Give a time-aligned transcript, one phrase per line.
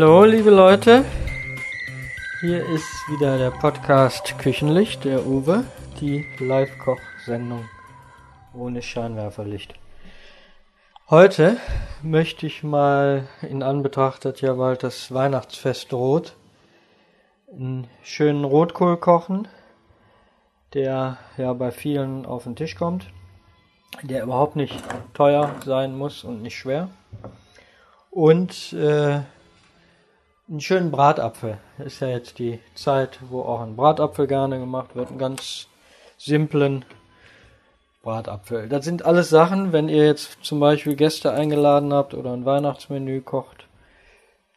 [0.00, 1.04] Hallo, liebe Leute.
[2.40, 5.64] Hier ist wieder der Podcast Küchenlicht, der Uwe,
[6.00, 7.68] die Live-Koch-Sendung
[8.54, 9.74] ohne Scheinwerferlicht.
[11.10, 11.58] Heute
[12.02, 16.34] möchte ich mal in Anbetracht, dass ja bald das Weihnachtsfest droht,
[17.52, 19.48] einen schönen Rotkohl kochen,
[20.72, 23.04] der ja bei vielen auf den Tisch kommt,
[24.00, 26.88] der überhaupt nicht teuer sein muss und nicht schwer.
[28.10, 29.20] Und äh,
[30.50, 31.58] einen schönen Bratapfel.
[31.78, 35.10] Ist ja jetzt die Zeit, wo auch ein Bratapfel gerne gemacht wird.
[35.10, 35.68] Einen ganz
[36.18, 36.84] simplen
[38.02, 38.68] Bratapfel.
[38.68, 43.20] Das sind alles Sachen, wenn ihr jetzt zum Beispiel Gäste eingeladen habt oder ein Weihnachtsmenü
[43.20, 43.68] kocht,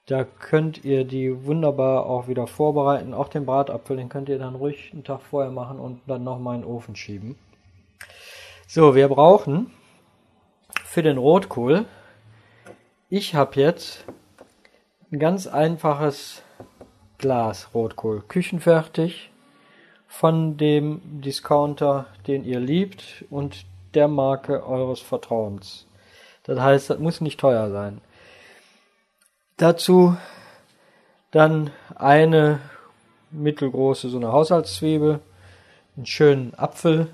[0.07, 3.13] da könnt ihr die wunderbar auch wieder vorbereiten.
[3.13, 6.55] Auch den Bratapfel, den könnt ihr dann ruhig einen Tag vorher machen und dann nochmal
[6.55, 7.37] in den Ofen schieben.
[8.67, 9.71] So, wir brauchen
[10.83, 11.85] für den Rotkohl,
[13.09, 14.05] ich habe jetzt
[15.13, 16.41] ein ganz einfaches
[17.19, 19.29] Glas Rotkohl, küchenfertig,
[20.07, 25.85] von dem Discounter, den ihr liebt und der Marke eures Vertrauens.
[26.45, 28.01] Das heißt, das muss nicht teuer sein.
[29.57, 30.17] Dazu
[31.29, 32.59] dann eine
[33.29, 35.19] mittelgroße, so eine Haushaltszwiebel,
[35.95, 37.07] einen schönen Apfel.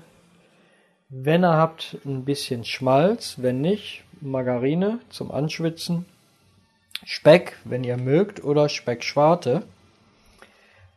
[1.10, 6.06] Wenn ihr habt, ein bisschen Schmalz, wenn nicht, Margarine zum Anschwitzen
[7.04, 9.62] Speck, wenn ihr mögt, oder Speckschwarte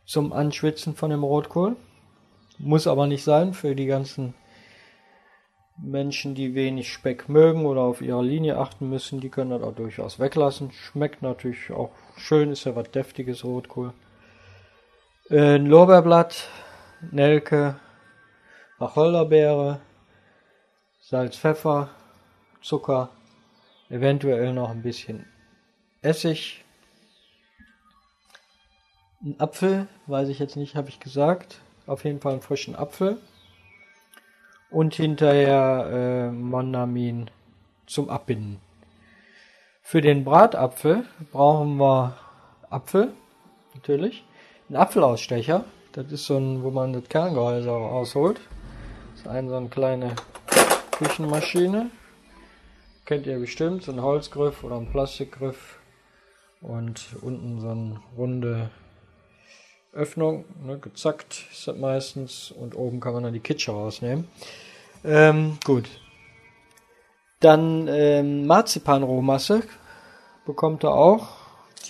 [0.05, 1.75] zum Anschwitzen von dem Rotkohl.
[2.57, 4.33] Muss aber nicht sein für die ganzen
[5.77, 9.73] Menschen, die wenig Speck mögen oder auf ihre Linie achten müssen, die können das auch
[9.73, 10.71] durchaus weglassen.
[10.71, 13.93] Schmeckt natürlich auch schön, ist ja was deftiges Rotkohl.
[15.29, 16.47] Äh, ein Lorbeerblatt,
[17.11, 17.79] Nelke,
[18.77, 19.79] Wacholderbeere,
[21.01, 21.89] Salz, Pfeffer,
[22.61, 23.09] Zucker,
[23.89, 25.25] eventuell noch ein bisschen
[26.03, 26.66] Essig,
[29.24, 31.62] ein Apfel, weiß ich jetzt nicht, habe ich gesagt.
[31.88, 33.22] Auf jeden Fall einen frischen Apfel.
[34.69, 37.30] Und hinterher äh, Monamin
[37.86, 38.59] zum Abbinden.
[39.81, 42.18] Für den Bratapfel brauchen wir
[42.70, 43.14] Apfel,
[43.74, 44.25] natürlich.
[44.70, 48.41] Ein Apfelausstecher, das ist so ein, wo man das Kerngehäuse rausholt.
[49.12, 50.16] Das ist eine so eine kleine
[50.91, 51.91] Küchenmaschine.
[53.06, 55.80] Kennt ihr bestimmt, so ein Holzgriff oder ein Plastikgriff
[56.63, 58.69] und unten so eine runde
[59.91, 64.28] Öffnung, ne, gezackt ist das meistens und oben kann man dann die Kitsche rausnehmen.
[65.03, 65.88] Ähm, gut.
[67.40, 69.63] Dann ähm, Marzipanrohmasse
[70.46, 71.28] bekommt er auch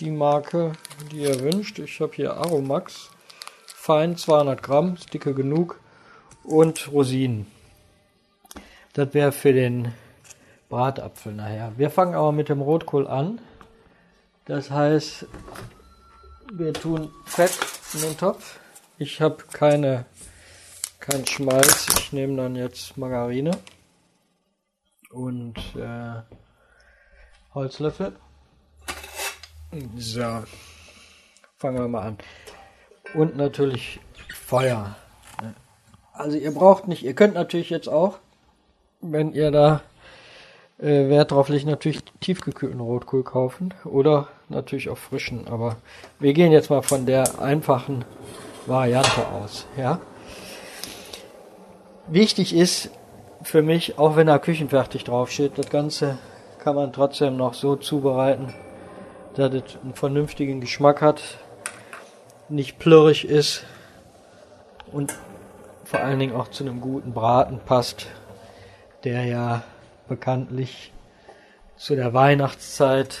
[0.00, 0.72] die Marke,
[1.10, 1.78] die ihr wünscht.
[1.78, 3.10] Ich habe hier Aromax,
[3.66, 5.80] fein 200 Gramm, ist dicke genug
[6.42, 7.46] und Rosinen.
[8.92, 9.92] Das wäre für den
[10.68, 11.72] Bratapfel nachher.
[11.76, 13.40] Wir fangen aber mit dem Rotkohl an.
[14.46, 15.26] Das heißt,
[16.52, 17.58] wir tun Fett
[17.94, 18.58] in den Topf.
[18.98, 20.06] Ich habe keine
[21.00, 21.86] kein Schmalz.
[21.98, 23.50] Ich nehme dann jetzt Margarine
[25.10, 26.22] und äh,
[27.54, 28.16] Holzlöffel.
[29.96, 30.44] So,
[31.58, 32.18] fangen wir mal an.
[33.12, 34.00] Und natürlich
[34.34, 34.96] Feuer.
[36.12, 38.18] Also ihr braucht nicht, ihr könnt natürlich jetzt auch,
[39.00, 39.82] wenn ihr da
[40.78, 45.46] äh, Wert drauf legt, natürlich tiefgekühlten Rotkohl kaufen oder natürlich auch frischen.
[45.48, 45.76] Aber
[46.18, 48.04] wir gehen jetzt mal von der einfachen
[48.66, 49.66] Variante aus.
[49.76, 50.00] Ja.
[52.08, 52.90] Wichtig ist
[53.42, 56.18] für mich, auch wenn da küchenfertig draufsteht, das Ganze
[56.58, 58.54] kann man trotzdem noch so zubereiten,
[59.34, 61.22] dass es einen vernünftigen Geschmack hat,
[62.48, 63.64] nicht plörrig ist
[64.92, 65.14] und
[65.84, 68.06] vor allen Dingen auch zu einem guten Braten passt,
[69.04, 69.62] der ja
[70.08, 70.92] bekanntlich
[71.76, 73.18] zu der Weihnachtszeit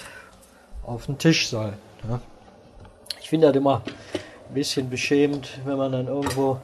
[0.84, 1.74] auf den Tisch soll.
[2.08, 2.20] Ne?
[3.20, 3.82] Ich finde das immer
[4.48, 6.60] ein bisschen beschämend, wenn man dann irgendwo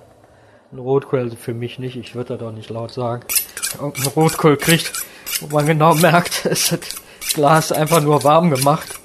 [0.71, 3.25] einen Rotkohl, also für mich nicht, ich würde das auch nicht laut sagen,
[3.75, 4.93] irgendeinen Rotkohl kriegt,
[5.41, 6.83] wo man genau merkt, es hat
[7.35, 8.99] Glas einfach nur warm gemacht,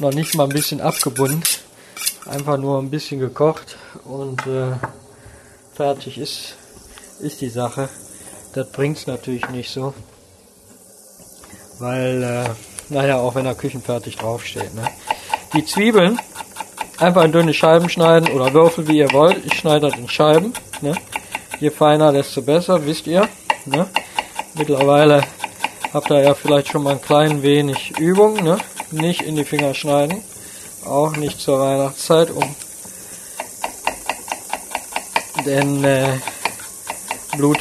[0.00, 1.42] noch nicht mal ein bisschen abgebunden,
[2.26, 4.72] einfach nur ein bisschen gekocht und äh,
[5.74, 6.56] fertig ist,
[7.20, 7.88] ist die Sache.
[8.54, 9.94] Das bringt es natürlich nicht so
[11.78, 14.74] weil, äh, naja, auch wenn er küchenfertig draufsteht.
[14.74, 14.84] Ne?
[15.54, 16.18] Die Zwiebeln
[16.98, 19.44] einfach in dünne Scheiben schneiden oder Würfel, wie ihr wollt.
[19.44, 20.52] Ich schneide das in Scheiben.
[20.80, 20.94] Ne?
[21.60, 23.28] Je feiner, desto besser, wisst ihr.
[23.66, 23.86] Ne?
[24.54, 25.22] Mittlerweile
[25.92, 28.42] habt ihr ja vielleicht schon mal ein klein wenig Übung.
[28.42, 28.58] Ne?
[28.90, 30.22] Nicht in die Finger schneiden.
[30.84, 32.54] Auch nicht zur Weihnachtszeit, um
[35.44, 36.18] denn äh,
[37.36, 37.58] Blut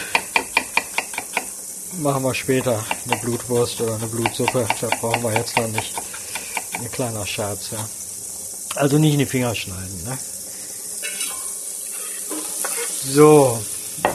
[1.98, 4.68] machen wir später eine Blutwurst oder eine Blutsuppe.
[4.82, 5.94] Da brauchen wir jetzt noch nicht.
[6.80, 7.90] Ein kleiner Scherz, ja.
[8.76, 10.04] Also nicht in die Finger schneiden.
[10.06, 10.18] Ne?
[13.06, 13.60] So,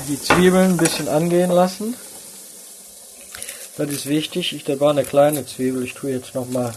[0.08, 1.96] die Zwiebeln ein bisschen angehen lassen.
[3.76, 4.52] Das ist wichtig.
[4.52, 5.82] Ich, das war eine kleine Zwiebel.
[5.82, 6.72] Ich tue jetzt noch mal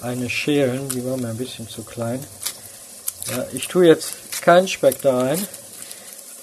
[0.00, 0.88] eine schälen.
[0.90, 2.24] Die war mir ein bisschen zu klein.
[3.30, 5.46] Ja, ich tue jetzt keinen Speck da rein.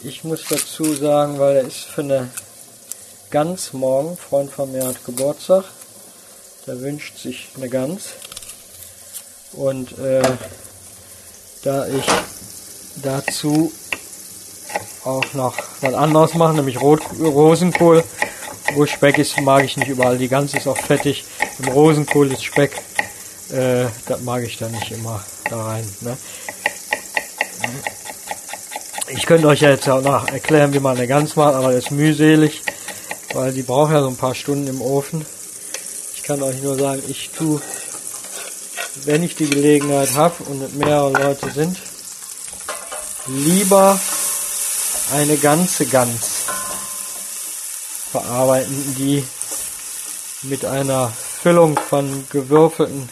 [0.04, 2.30] Ich muss dazu sagen, weil er ist für eine
[3.32, 4.10] Gans morgen.
[4.10, 5.64] Ein Freund von mir hat Geburtstag.
[6.66, 8.14] Der wünscht sich eine Gans.
[9.54, 10.24] Und äh,
[11.64, 12.06] da ich
[13.04, 13.72] dazu
[15.04, 18.04] auch noch was anderes mache, nämlich Rot Rosenkohl,
[18.74, 20.18] wo Speck ist, mag ich nicht überall.
[20.18, 21.24] Die Gans ist auch fettig.
[21.60, 22.72] Im Rosenkohl ist Speck.
[23.52, 25.88] Äh, das mag ich da nicht immer da rein.
[26.02, 26.18] Ne?
[29.10, 31.86] Ich könnte euch ja jetzt auch noch erklären, wie man eine Gans macht, aber das
[31.86, 32.64] ist mühselig,
[33.40, 35.26] weil die braucht ja so ein paar Stunden im Ofen.
[36.14, 37.62] Ich kann euch nur sagen, ich tue,
[39.06, 41.78] wenn ich die Gelegenheit habe und mehrere Leute sind,
[43.28, 43.98] lieber
[45.14, 46.48] eine ganze Gans
[48.12, 49.24] verarbeiten, die
[50.42, 51.08] mit einer
[51.42, 53.08] Füllung von gewürfelten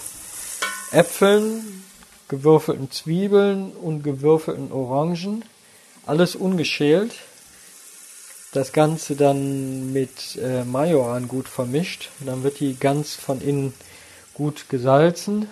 [0.92, 1.86] Äpfeln,
[2.28, 5.46] gewürfelten Zwiebeln und gewürfelten Orangen,
[6.06, 7.14] alles ungeschält.
[8.54, 12.10] Das Ganze dann mit äh, Majoran gut vermischt.
[12.22, 13.74] Dann wird die ganz von innen
[14.34, 15.50] gut gesalzen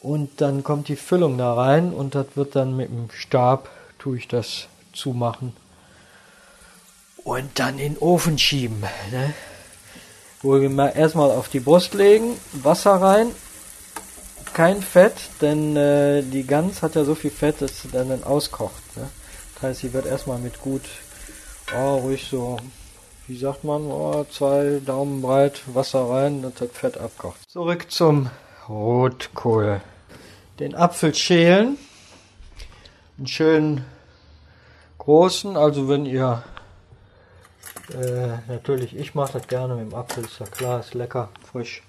[0.00, 4.16] und dann kommt die Füllung da rein und das wird dann mit dem Stab tue
[4.16, 5.54] ich das zumachen
[7.24, 8.80] und dann in den Ofen schieben.
[9.10, 9.34] Ne?
[10.42, 13.28] Wohlgemerkt erstmal auf die Brust legen, Wasser rein,
[14.54, 18.24] kein Fett, denn äh, die Gans hat ja so viel Fett, dass sie dann, dann
[18.24, 18.96] auskocht.
[18.96, 19.08] Ne?
[19.54, 20.82] Das heißt, sie wird erstmal mit gut,
[21.76, 22.58] oh, ruhig so,
[23.26, 27.48] wie sagt man, oh, zwei Daumen breit Wasser rein, dass das Fett abkocht.
[27.48, 28.30] Zurück zum
[28.68, 29.80] Rotkohl.
[30.58, 31.78] Den Apfel schälen,
[33.18, 33.84] einen schönen
[34.98, 36.42] großen, also wenn ihr
[37.92, 41.82] äh, natürlich, ich mache das gerne mit dem Apfel, ist ja klar, ist lecker, frisch.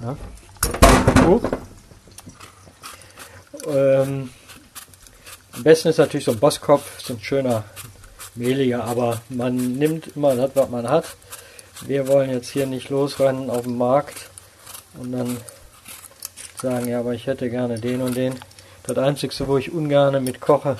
[0.00, 0.16] Ne?
[1.26, 1.40] Uh.
[3.66, 4.30] Ähm,
[5.52, 7.64] am besten ist natürlich so ein Bosskopf, so ein schöner,
[8.34, 11.04] mehliger, aber man nimmt immer das, was man hat.
[11.82, 14.30] Wir wollen jetzt hier nicht losrennen auf dem Markt
[14.94, 15.36] und dann
[16.60, 18.38] sagen, ja, aber ich hätte gerne den und den.
[18.82, 20.76] Das einzige, wo ich ungern mit koche,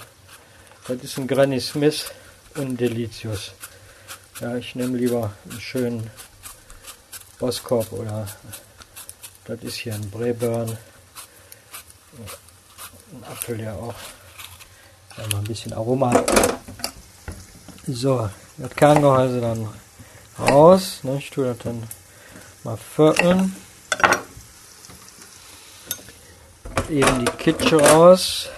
[0.89, 2.11] das ist ein Granny Smith
[2.57, 3.53] und Delicious.
[4.41, 6.11] Ja, ich nehme lieber einen schönen
[7.39, 8.27] Bosskorb oder
[9.45, 10.77] das ist hier ein Breburn.
[13.13, 13.95] Ein Apfel ja auch.
[15.17, 16.25] Ein bisschen Aroma.
[17.93, 18.29] So,
[18.59, 19.69] das Kerngehäuse dann
[20.39, 21.01] raus.
[21.03, 21.83] Ne, ich tue das dann
[22.65, 23.57] mal vierteln.
[26.89, 28.49] Eben die Kitsche raus.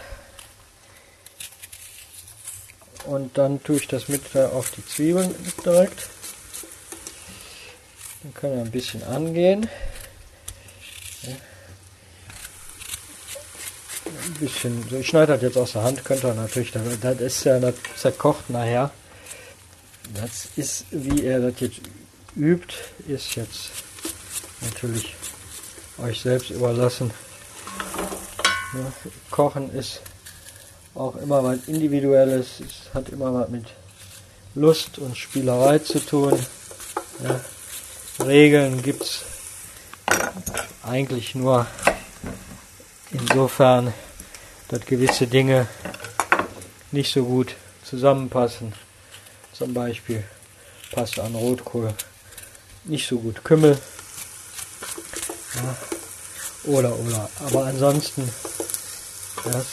[3.13, 6.09] und dann tue ich das mit auf die Zwiebeln direkt.
[8.23, 9.69] Dann können wir ein bisschen angehen.
[14.05, 17.61] Ein bisschen, ich schneide das jetzt aus der Hand, könnt natürlich, das ist ja
[17.97, 18.91] zerkocht nachher.
[20.15, 21.81] Das ist, wie er das jetzt
[22.37, 22.75] übt,
[23.09, 23.71] ist jetzt
[24.61, 25.15] natürlich
[25.99, 27.11] euch selbst überlassen.
[29.31, 30.01] Kochen ist
[30.95, 33.67] auch immer was Individuelles, es hat immer was mit
[34.55, 36.39] Lust und Spielerei zu tun.
[37.23, 37.41] Ja.
[38.25, 39.25] Regeln gibt es
[40.83, 41.67] eigentlich nur
[43.11, 43.95] insofern,
[44.69, 45.67] dass gewisse Dinge
[46.91, 47.55] nicht so gut
[47.85, 48.73] zusammenpassen.
[49.53, 50.25] Zum Beispiel
[50.93, 51.95] passt an Rotkohl
[52.85, 53.79] nicht so gut Kümmel.
[55.55, 55.77] Ja.
[56.65, 57.29] Oder, oder.
[57.47, 58.29] Aber ansonsten,
[59.45, 59.65] ja,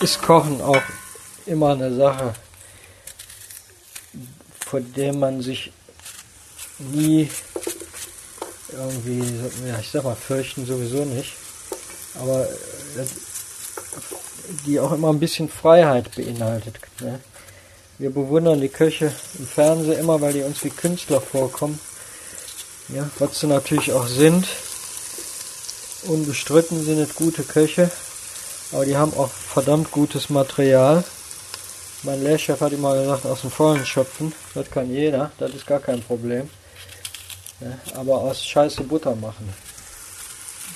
[0.00, 0.82] ist Kochen auch
[1.46, 2.34] immer eine Sache,
[4.66, 5.72] vor der man sich
[6.78, 7.30] nie
[8.72, 9.22] irgendwie,
[9.66, 11.32] ja, ich sag mal, fürchten sowieso nicht,
[12.14, 13.06] aber äh,
[14.66, 16.78] die auch immer ein bisschen Freiheit beinhaltet.
[17.00, 17.20] Ne?
[17.98, 21.80] Wir bewundern die Köche im Fernsehen immer, weil die uns wie Künstler vorkommen.
[22.88, 24.46] Ja, was sie natürlich auch sind.
[26.02, 27.90] Unbestritten sind es gute Köche.
[28.72, 31.04] Aber die haben auch verdammt gutes Material.
[32.02, 34.32] Mein Lehrchef hat immer gesagt, aus dem Vollen schöpfen.
[34.54, 36.50] Das kann jeder, das ist gar kein Problem.
[37.60, 39.48] Ja, aber aus Scheiße Butter machen.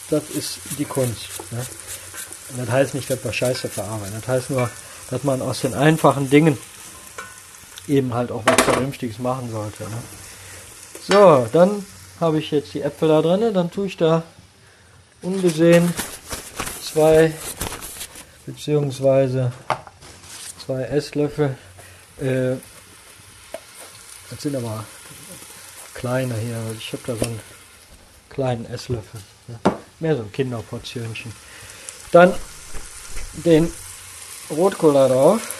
[0.08, 1.28] Das ist die Kunst.
[1.50, 1.64] Ne?
[2.56, 4.14] das heißt nicht, dass wir Scheiße verarbeiten.
[4.18, 4.70] Das heißt nur,
[5.10, 6.58] dass man aus den einfachen Dingen
[7.90, 9.84] eben halt auch was Vernünftiges machen sollte.
[9.84, 10.02] Ne?
[11.02, 11.84] So, dann
[12.20, 13.52] habe ich jetzt die Äpfel da drin.
[13.52, 14.22] Dann tue ich da
[15.22, 15.92] ungesehen
[16.82, 17.32] zwei
[18.46, 19.52] beziehungsweise
[20.64, 21.56] zwei Esslöffel.
[22.20, 22.56] Äh,
[24.30, 24.84] das sind aber
[25.94, 26.56] kleine hier.
[26.78, 27.40] Ich habe da so einen
[28.28, 29.20] kleinen Esslöffel.
[29.48, 29.78] Ja.
[29.98, 31.32] Mehr so ein Kinderportionchen.
[32.12, 32.32] Dann
[33.32, 33.70] den
[34.50, 35.59] Rotkohl da drauf.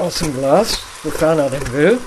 [0.00, 1.98] Aus dem Glas, sofern er denn will.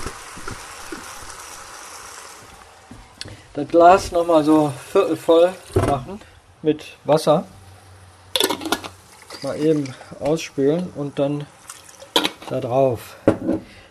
[3.52, 5.52] Das Glas nochmal so viertel voll
[5.86, 6.20] machen
[6.62, 7.44] mit Wasser.
[9.44, 11.46] Mal eben ausspülen und dann
[12.50, 13.16] da drauf.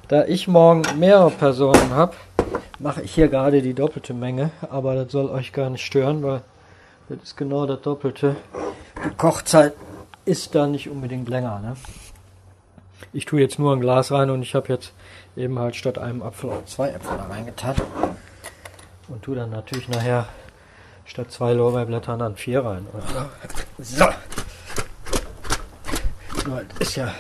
[0.09, 2.13] Da ich morgen mehrere Personen habe,
[2.79, 6.41] mache ich hier gerade die doppelte Menge, aber das soll euch gar nicht stören, weil
[7.07, 8.35] das ist genau das Doppelte.
[9.05, 9.73] Die Kochzeit
[10.25, 11.61] ist da nicht unbedingt länger.
[11.61, 11.77] Ne?
[13.11, 14.93] Ich tue jetzt nur ein Glas rein und ich habe jetzt
[15.35, 17.75] eben halt statt einem Apfel auch zwei Äpfel da reingetan.
[19.09, 20.27] Und tue dann natürlich nachher
[21.05, 22.87] statt zwei Lorbeerblättern dann vier rein.
[23.77, 24.05] So.
[26.45, 26.61] so.
[26.79, 27.13] Ist ja.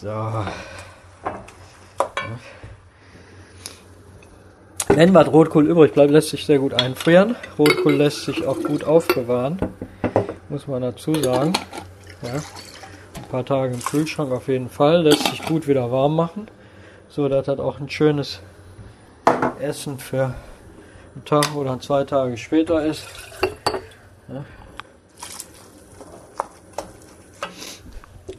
[0.00, 0.44] So.
[4.88, 7.36] Wenn was Rotkohl übrig bleibt, lässt sich sehr gut einfrieren.
[7.58, 9.58] Rotkohl lässt sich auch gut aufbewahren.
[10.48, 11.52] Muss man dazu sagen.
[12.22, 12.40] Ja.
[13.30, 15.02] Paar Tage im Kühlschrank auf jeden Fall.
[15.02, 16.48] Lässt sich gut wieder warm machen.
[17.08, 18.40] So, das hat auch ein schönes
[19.60, 20.34] Essen für
[21.14, 23.06] einen Tag oder zwei Tage später ist.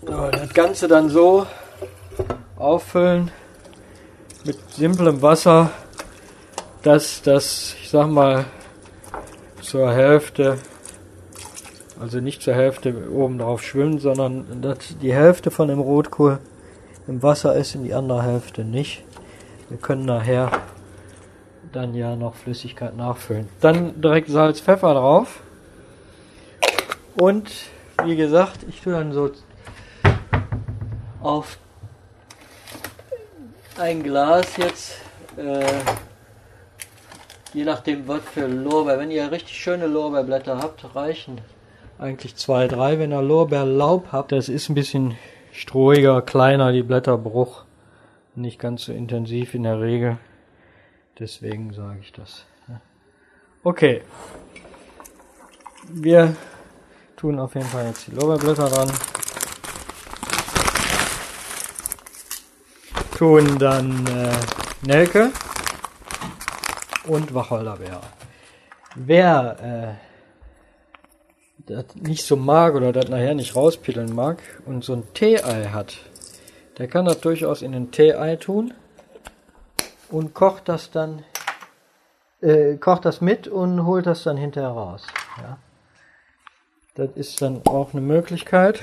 [0.06, 1.46] So, das Ganze dann so
[2.56, 3.32] auffüllen
[4.46, 5.70] mit simplem Wasser,
[6.84, 8.46] dass das, ich sag mal,
[9.62, 10.58] zur Hälfte,
[12.00, 16.40] also nicht zur Hälfte oben drauf schwimmt, sondern dass die Hälfte von dem Rotkohl
[17.08, 19.04] im Wasser ist und die andere Hälfte nicht.
[19.70, 20.52] Wir können nachher
[21.72, 23.50] dann ja noch Flüssigkeit nachfüllen.
[23.62, 25.42] Dann direkt Salz, Pfeffer drauf.
[27.16, 27.52] Und
[28.04, 29.32] wie gesagt, ich tue dann so
[31.22, 31.58] auf
[33.78, 35.02] ein Glas jetzt,
[35.38, 35.66] äh,
[37.54, 39.00] je nachdem was für Lorbeer.
[39.00, 41.42] Wenn ihr richtig schöne Lorbeerblätter habt, reichen
[42.00, 43.00] eigentlich zwei, drei.
[43.00, 45.16] Wenn ihr Lorbeerlaub habt, das ist ein bisschen
[45.52, 47.64] strohiger, kleiner, die Blätterbruch.
[48.36, 50.18] Nicht ganz so intensiv in der Regel.
[51.20, 52.46] Deswegen sage ich das.
[53.64, 54.04] Okay.
[55.90, 56.36] Wir
[57.16, 58.92] tun auf jeden Fall jetzt die Lorbeerblätter dran.
[63.18, 64.32] Tun dann äh,
[64.86, 65.32] Nelke
[67.08, 68.02] und Wacholderbeere.
[68.96, 70.07] Wer äh,
[71.68, 75.98] das nicht so mag oder das nachher nicht rauspitteln mag und so ein Tee-Ei hat,
[76.78, 78.74] der kann das durchaus in ein Tee-Ei tun
[80.10, 81.24] und kocht das dann,
[82.42, 85.06] äh, kocht das mit und holt das dann hinterher raus.
[85.38, 85.58] Ja.
[86.96, 88.82] Das ist dann auch eine Möglichkeit.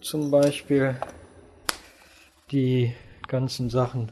[0.00, 0.96] Zum Beispiel
[2.50, 2.94] die
[3.28, 4.10] ganzen Sachen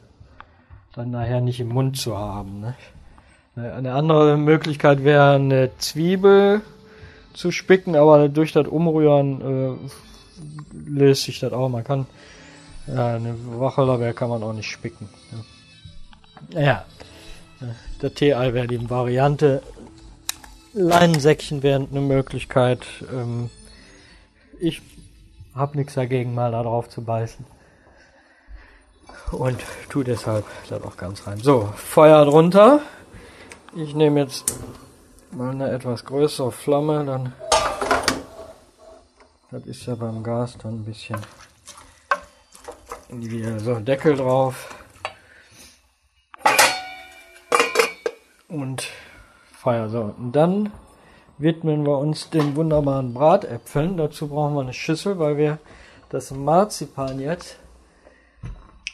[0.93, 2.61] dann nachher nicht im Mund zu haben.
[2.61, 2.75] Ne?
[3.59, 6.61] Eine andere Möglichkeit wäre eine Zwiebel
[7.33, 11.69] zu spicken, aber durch das Umrühren äh, löst sich das auch.
[11.69, 12.05] Man kann
[12.87, 15.09] ja, eine Wacholderbeer kann man auch nicht spicken.
[16.51, 16.85] Ja, ja.
[18.01, 19.61] der Tee-Ei wäre die Variante.
[20.73, 22.85] Leinensäckchen wären eine Möglichkeit.
[23.11, 23.49] Ähm,
[24.59, 24.81] ich
[25.53, 27.45] habe nichts dagegen, mal da drauf zu beißen.
[29.31, 31.37] Und tu deshalb das auch ganz rein.
[31.37, 32.81] So, Feuer drunter.
[33.75, 34.55] Ich nehme jetzt
[35.31, 37.33] mal eine etwas größere Flamme, dann
[39.51, 41.17] das ist ja beim Gas dann ein bisschen
[43.09, 44.75] wieder so Deckel drauf.
[48.47, 48.87] Und
[49.51, 49.89] Feuer.
[49.89, 50.71] So, und dann
[51.37, 53.97] widmen wir uns den wunderbaren Bratäpfeln.
[53.97, 55.59] Dazu brauchen wir eine Schüssel, weil wir
[56.09, 57.57] das Marzipan jetzt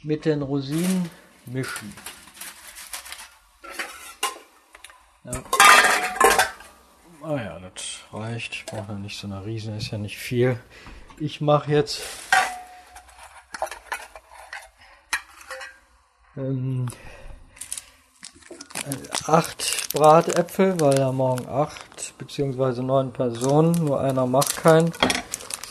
[0.04, 1.10] mit den Rosinen
[1.46, 1.94] mischen.
[5.26, 5.44] Ja.
[7.24, 8.54] Ah ja, das reicht.
[8.54, 10.60] Ich brauche ja nicht so eine Riesen, ist ja nicht viel.
[11.20, 12.02] Ich mache jetzt
[16.38, 16.88] ähm,
[19.26, 24.94] acht Bratäpfel, weil ja morgen acht beziehungsweise neun Personen, nur einer macht keinen.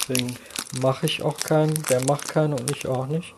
[0.09, 0.37] Deswegen
[0.81, 1.81] mache ich auch keinen.
[1.85, 3.35] Der macht keinen und ich auch nicht.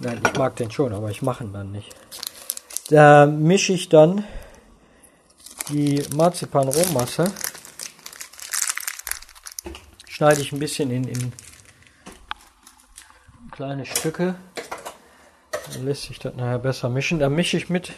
[0.00, 1.94] Nein, ich mag den schon, aber ich mache ihn dann nicht.
[2.90, 4.24] Da mische ich dann
[5.68, 7.30] die Marzipan-Rohmasse.
[10.08, 11.32] Schneide ich ein bisschen in, in
[13.52, 14.34] kleine Stücke.
[15.72, 17.20] Dann lässt sich das nachher besser mischen.
[17.20, 17.92] Da mische ich mit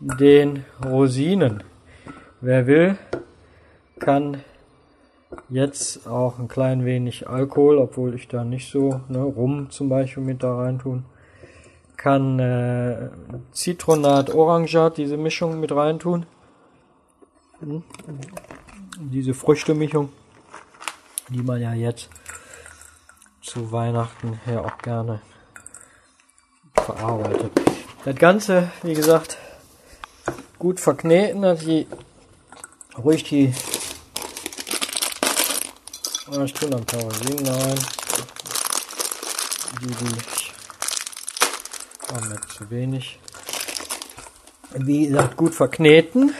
[0.00, 1.64] den Rosinen.
[2.42, 2.98] Wer will,
[4.00, 4.44] kann
[5.48, 10.22] jetzt auch ein klein wenig Alkohol, obwohl ich da nicht so, ne, Rum zum Beispiel
[10.22, 11.06] mit da rein tun.
[12.00, 13.10] Kann äh,
[13.52, 16.24] Zitronat Orangat, diese Mischung mit rein tun.
[17.58, 17.82] Hm.
[18.98, 20.08] Diese Früchtemischung,
[21.28, 22.08] die man ja jetzt
[23.42, 25.20] zu Weihnachten her auch gerne
[26.72, 27.52] verarbeitet.
[28.06, 29.36] Das Ganze, wie gesagt,
[30.58, 31.86] gut verkneten, dass die
[32.96, 33.52] ruhig die
[36.44, 37.78] ich tue paar Rosinen rein.
[39.82, 40.39] Die, die
[42.10, 43.18] war mir zu wenig.
[44.74, 46.32] Wie gesagt, gut verkneten,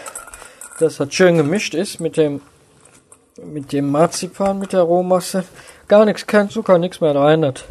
[0.78, 2.40] dass das schön gemischt ist mit dem
[3.42, 5.44] mit dem Marzipan, mit der Rohmasse.
[5.88, 7.42] Gar nichts, kein Zucker, nichts mehr rein.
[7.42, 7.62] Das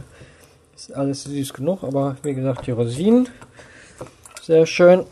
[0.76, 3.30] ist alles süß genug, aber wie gesagt, die Rosinen
[4.42, 5.06] sehr schön.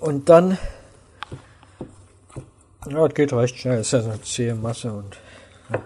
[0.00, 0.58] Und dann
[2.88, 3.80] ja, das geht recht schnell.
[3.80, 5.16] Ist ja so eine zähe Masse und.
[5.70, 5.82] Ja.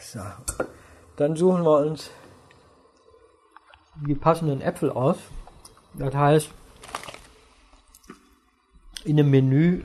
[0.00, 0.20] So.
[1.20, 2.08] Dann suchen wir uns
[4.06, 5.18] die passenden Äpfel aus.
[5.92, 6.50] Das heißt,
[9.04, 9.82] in einem Menü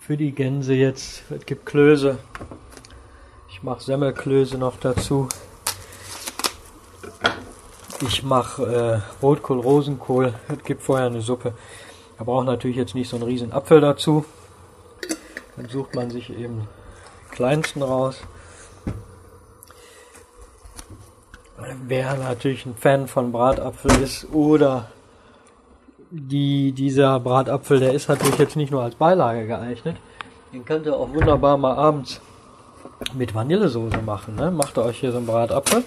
[0.00, 2.16] für die Gänse jetzt, es gibt Klöße.
[3.50, 5.28] Ich mache Semmelklöße noch dazu.
[8.00, 10.32] Ich mache äh, Rotkohl, Rosenkohl.
[10.48, 11.52] Es gibt vorher eine Suppe.
[12.16, 14.24] Man braucht natürlich jetzt nicht so einen riesen Apfel dazu.
[15.56, 16.66] Dann sucht man sich eben
[17.32, 18.22] kleinsten raus.
[21.58, 24.86] Wer natürlich ein Fan von Bratapfel ist oder
[26.10, 29.96] die, dieser Bratapfel, der ist natürlich jetzt nicht nur als Beilage geeignet.
[30.52, 32.20] Den könnt ihr auch wunderbar mal abends
[33.12, 34.36] mit Vanillesoße machen.
[34.36, 34.52] Ne?
[34.52, 35.82] Macht ihr euch hier so einen Bratapfel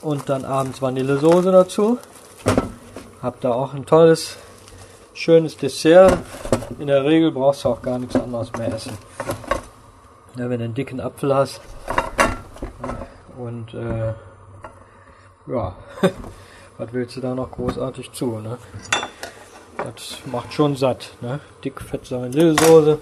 [0.00, 1.98] und dann abends Vanillesoße dazu.
[3.22, 4.38] Habt ihr auch ein tolles
[5.12, 6.16] schönes Dessert.
[6.78, 8.96] In der Regel brauchst du auch gar nichts anderes mehr essen.
[10.36, 11.60] Ja, wenn du einen dicken Apfel hast
[13.36, 14.14] und äh,
[15.46, 15.76] ja,
[16.78, 18.38] was willst du da noch großartig zu?
[18.38, 18.58] Ne?
[19.76, 21.10] Das macht schon satt.
[21.20, 21.40] Ne?
[21.64, 22.98] Dick, fett Vanillesoße.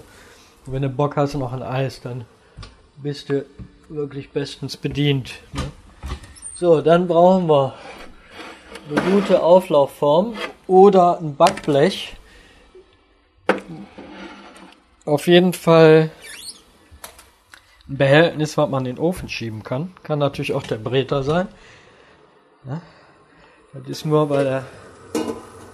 [0.65, 2.25] Und wenn du Bock hast noch ein Eis, dann
[2.97, 3.45] bist du
[3.89, 5.33] wirklich bestens bedient.
[5.53, 5.63] Ne?
[6.55, 7.73] So, dann brauchen wir
[8.89, 10.35] eine gute Auflaufform
[10.67, 12.15] oder ein Backblech.
[15.05, 16.11] Auf jeden Fall
[17.89, 19.93] ein Behältnis, was man in den Ofen schieben kann.
[20.03, 21.47] Kann natürlich auch der Breter sein.
[22.65, 22.81] Ja,
[23.73, 24.65] das ist nur, weil er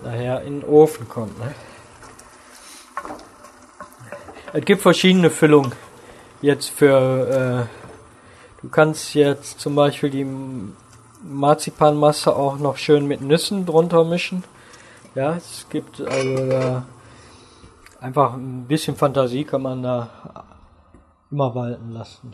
[0.03, 1.37] nachher in den Ofen kommt.
[1.39, 1.53] Ne?
[4.53, 5.73] Es gibt verschiedene Füllungen
[6.41, 7.67] jetzt für.
[7.69, 10.25] Äh, du kannst jetzt zum Beispiel die
[11.23, 14.43] Marzipanmasse auch noch schön mit Nüssen drunter mischen.
[15.13, 16.85] Ja, es gibt also da
[18.01, 20.09] einfach ein bisschen Fantasie kann man da
[21.31, 22.33] immer walten lassen.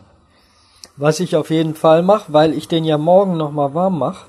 [0.96, 4.26] Was ich auf jeden Fall mache, weil ich den ja morgen nochmal warm mache,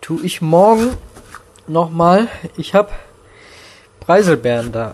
[0.00, 0.96] tue ich morgen
[1.66, 2.90] nochmal, ich habe
[4.00, 4.92] Preiselbeeren da.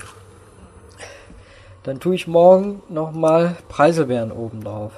[1.82, 4.92] Dann tue ich morgen nochmal Preiselbeeren oben drauf.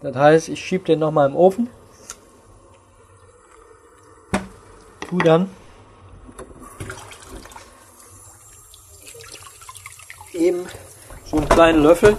[0.00, 1.68] Das heißt, ich schiebe den nochmal im Ofen
[5.14, 5.48] tu dann
[10.34, 10.66] eben
[11.24, 12.16] so einen kleinen Löffel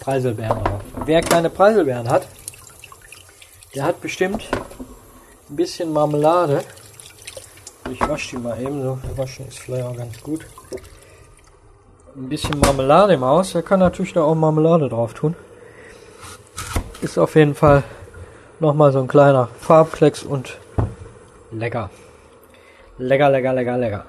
[0.00, 0.80] Preiselbeeren drauf.
[1.04, 2.26] Wer keine Preiselbeeren hat,
[3.74, 4.48] der hat bestimmt
[5.48, 6.62] ein bisschen Marmelade.
[7.90, 8.98] Ich wasche die mal eben so.
[9.16, 10.46] Waschen ist vielleicht auch ganz gut.
[12.16, 13.54] Ein bisschen Marmelade im Haus.
[13.54, 15.34] Er kann natürlich da auch Marmelade drauf tun.
[17.02, 17.82] Ist auf jeden Fall
[18.58, 20.58] nochmal so ein kleiner Farbklecks und
[21.52, 21.90] Lecker.
[22.98, 24.04] Lecker, lecker, lecker, lecker.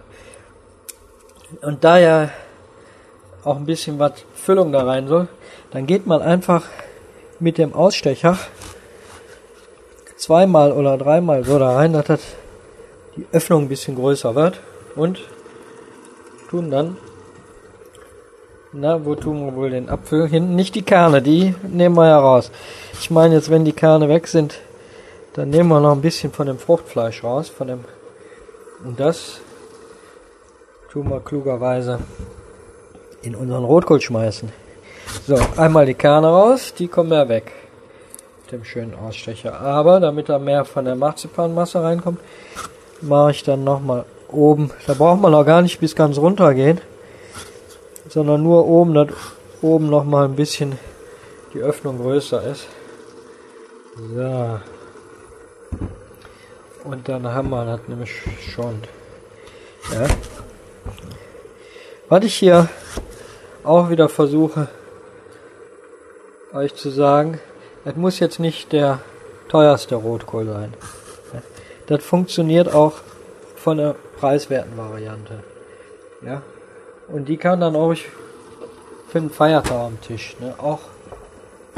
[1.62, 2.30] Und da ja
[3.44, 5.28] auch ein bisschen was Füllung da rein soll,
[5.72, 6.66] dann geht man einfach
[7.40, 8.38] mit dem Ausstecher
[10.16, 12.22] zweimal oder dreimal so da rein, dass das
[13.16, 14.60] die Öffnung ein bisschen größer wird
[14.96, 15.20] und
[16.50, 16.98] tun dann
[18.74, 20.30] na, wo tun wir wohl den Apfel?
[20.30, 22.52] Hinten nicht die Kerne, die nehmen wir ja raus.
[22.94, 24.62] Ich meine jetzt, wenn die Kerne weg sind,
[25.34, 27.80] dann nehmen wir noch ein bisschen von dem Fruchtfleisch raus, von dem
[28.86, 29.42] und das
[30.92, 32.00] tun wir klugerweise
[33.22, 34.52] in unseren Rotkohl schmeißen.
[35.26, 37.54] So, einmal die Kerne raus, die kommen ja weg.
[38.44, 39.62] Mit dem schönen Ausstecher.
[39.62, 42.20] Aber damit da mehr von der Marzipanmasse reinkommt,
[43.00, 44.72] mache ich dann nochmal oben.
[44.86, 46.82] Da braucht man auch gar nicht bis ganz runter gehen,
[48.10, 49.08] sondern nur oben, dass
[49.62, 50.78] oben nochmal ein bisschen
[51.54, 52.68] die Öffnung größer ist
[53.96, 54.60] So.
[56.84, 58.12] Und dann haben wir das nämlich
[58.54, 58.82] schon.
[59.94, 60.08] Ja.
[62.12, 62.68] Was ich hier
[63.64, 64.68] auch wieder versuche,
[66.52, 67.40] euch zu sagen,
[67.86, 69.00] das muss jetzt nicht der
[69.48, 70.74] teuerste Rotkohl sein.
[71.88, 72.96] Das funktioniert auch
[73.56, 75.42] von der preiswerten Variante.
[76.22, 76.42] Ja.
[77.08, 77.96] Und die kann dann auch
[79.08, 80.36] für einen Feiertag am Tisch.
[80.42, 80.54] Ne?
[80.58, 80.82] Auch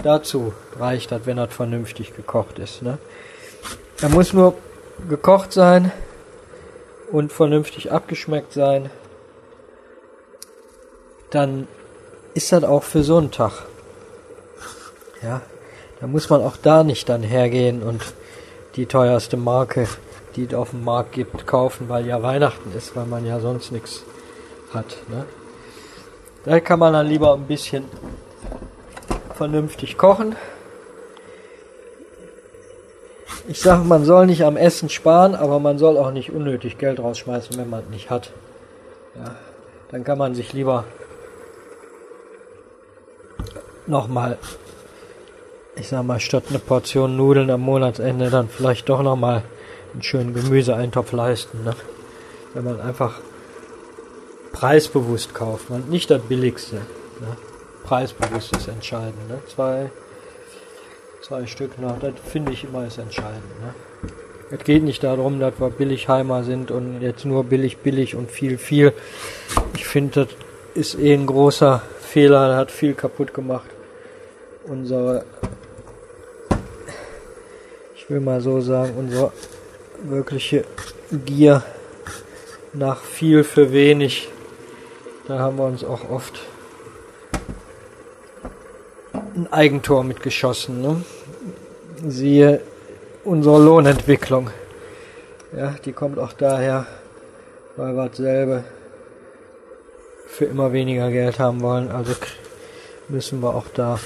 [0.01, 2.81] dazu reicht das, wenn das vernünftig gekocht ist.
[2.81, 2.97] Ne?
[4.01, 4.55] Er muss nur
[5.07, 5.91] gekocht sein
[7.11, 8.89] und vernünftig abgeschmeckt sein.
[11.33, 11.67] Dann
[12.35, 13.65] ist das auch für so einen Tag.
[15.23, 15.41] Ja,
[15.99, 18.01] da muss man auch da nicht dann hergehen und
[18.75, 19.87] die teuerste Marke,
[20.35, 23.71] die es auf dem Markt gibt, kaufen, weil ja Weihnachten ist, weil man ja sonst
[23.71, 24.03] nichts
[24.75, 24.97] hat.
[25.09, 25.25] Ne?
[26.45, 27.85] Da kann man dann lieber ein bisschen
[29.33, 30.35] vernünftig kochen.
[33.47, 36.99] Ich sage, man soll nicht am Essen sparen, aber man soll auch nicht unnötig Geld
[36.99, 38.31] rausschmeißen, wenn man es nicht hat.
[39.15, 39.35] Ja,
[39.91, 40.85] dann kann man sich lieber
[43.87, 44.37] nochmal,
[45.75, 49.43] ich sag mal, statt eine Portion Nudeln am Monatsende dann vielleicht doch nochmal
[49.93, 51.63] einen schönen Gemüseeintopf leisten.
[51.63, 51.75] Ne?
[52.53, 53.19] Wenn man einfach
[54.51, 56.75] preisbewusst kauft man nicht das billigste.
[56.75, 57.37] Ne?
[57.83, 59.27] Preisbewusst ist entscheidend.
[59.27, 59.39] Ne?
[59.53, 59.89] Zwei,
[61.21, 63.43] zwei Stück noch, das finde ich immer ist entscheidend.
[63.61, 63.73] Ne?
[64.51, 68.59] Es geht nicht darum, dass wir Billigheimer sind und jetzt nur billig, billig und viel,
[68.59, 68.93] viel.
[69.73, 70.35] Ich finde, das
[70.75, 73.72] ist eh ein großer Fehler, hat viel kaputt gemacht.
[74.65, 75.25] Unsere,
[77.95, 79.31] ich will mal so sagen, unsere
[80.03, 80.65] wirkliche
[81.25, 81.63] Gier
[82.73, 84.29] nach viel für wenig
[85.25, 86.41] da haben wir uns auch oft
[89.13, 90.81] ein Eigentor mitgeschossen.
[90.81, 91.01] Ne?
[92.05, 92.59] Siehe
[93.23, 94.49] unsere Lohnentwicklung.
[95.55, 96.87] Ja, die kommt auch daher,
[97.77, 98.65] weil wir dasselbe
[100.27, 101.89] für immer weniger Geld haben wollen.
[101.89, 102.15] Also
[103.07, 103.99] müssen wir auch da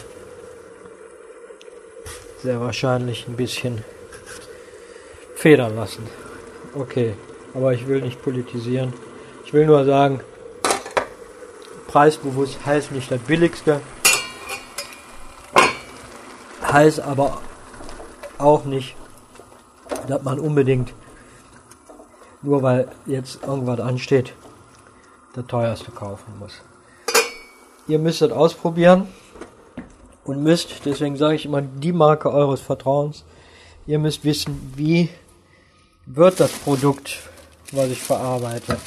[2.42, 3.84] sehr wahrscheinlich ein bisschen
[5.36, 6.08] federn lassen.
[6.74, 7.16] Okay,
[7.54, 8.94] aber ich will nicht politisieren.
[9.46, 10.20] Ich will nur sagen,
[11.88, 13.82] preisbewusst heißt nicht das billigste,
[16.62, 17.42] heißt aber
[18.38, 18.96] auch nicht,
[20.08, 20.94] dass man unbedingt,
[22.42, 24.34] nur weil jetzt irgendwas ansteht,
[25.36, 26.62] der teuerste kaufen muss.
[27.88, 29.08] Ihr müsst es ausprobieren
[30.28, 33.24] und müsst, deswegen sage ich immer, die Marke eures Vertrauens,
[33.88, 35.10] ihr müsst wissen, wie
[36.06, 37.18] wird das Produkt,
[37.72, 38.78] was ich verarbeite.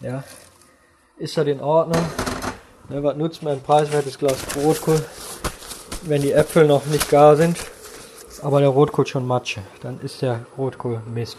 [0.00, 0.24] Ja,
[1.16, 2.02] ist das in Ordnung.
[2.88, 5.00] Ne, was nutzt mir ein preiswertes Glas Rotkohl,
[6.02, 7.56] wenn die Äpfel noch nicht gar sind,
[8.42, 9.62] aber der Rotkohl schon Matsche.
[9.80, 11.38] Dann ist der Rotkohl Mist.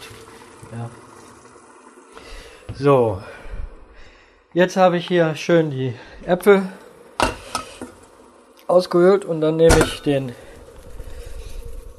[0.72, 0.90] Ja.
[2.74, 3.22] So,
[4.54, 6.62] jetzt habe ich hier schön die Äpfel
[8.66, 10.32] ausgehöhlt und dann nehme ich den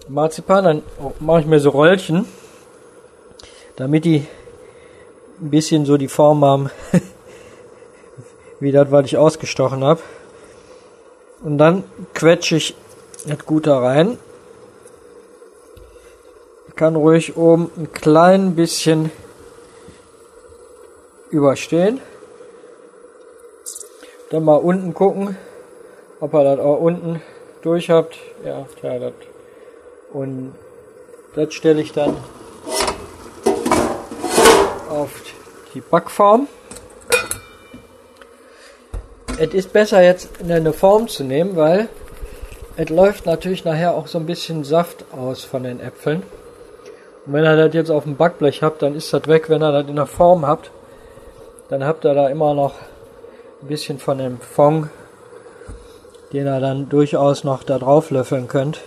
[0.07, 0.83] Marzipan, dann
[1.19, 2.25] mache ich mir so Röllchen,
[3.75, 4.27] damit die
[5.41, 6.69] ein bisschen so die Form haben
[8.59, 10.01] wie das, was ich ausgestochen habe.
[11.43, 12.75] Und dann quetsche ich
[13.27, 14.17] das gut da rein.
[16.75, 19.11] Kann ruhig oben ein klein bisschen
[21.29, 22.01] überstehen.
[24.29, 25.37] Dann mal unten gucken,
[26.25, 27.21] ob ihr das auch unten
[27.61, 28.17] durch habt.
[28.43, 29.13] Ja, klar, das.
[30.11, 30.53] Und
[31.35, 32.17] das stelle ich dann
[34.89, 35.11] auf
[35.73, 36.47] die Backform
[39.37, 41.89] es ist besser jetzt eine Form zu nehmen, weil
[42.77, 46.23] es läuft natürlich nachher auch so ein bisschen Saft aus von den Äpfeln.
[47.25, 49.49] Und wenn ihr das jetzt auf dem Backblech habt, dann ist das weg.
[49.49, 50.71] Wenn ihr das in der Form habt,
[51.69, 52.75] dann habt ihr da immer noch
[53.61, 54.89] ein bisschen von dem Fond,
[56.35, 58.81] den ihr dann durchaus noch da drauf löffeln könnt.